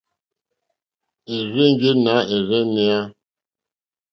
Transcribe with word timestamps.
Érzènjé 1.35 1.91
nà 2.05 2.13
ɛ́rzɛ̀nɛ́á. 2.35 2.99